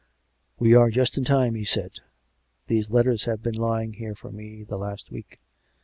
[0.59, 1.99] "We are just in time," he said."
[2.69, 5.39] These letters have been lying here for me the last week.